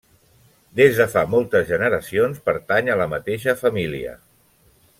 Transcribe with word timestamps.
Des 0.79 0.95
de 1.01 1.05
fa 1.15 1.23
moltes 1.33 1.67
generacions 1.71 2.39
pertany 2.47 2.89
a 2.95 2.97
la 3.03 3.07
mateixa 3.13 3.55
família. 3.61 4.17